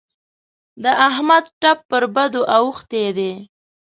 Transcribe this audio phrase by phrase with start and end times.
[0.83, 3.31] د احمد ټپ پر بدو اوښتی دی.